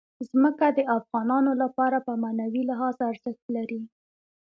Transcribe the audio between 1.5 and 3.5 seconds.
لپاره په معنوي لحاظ ارزښت